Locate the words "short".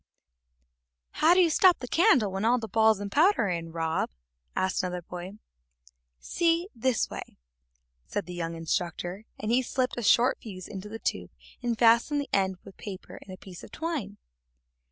10.01-10.39